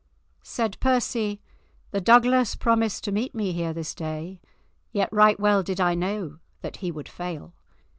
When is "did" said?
5.61-5.79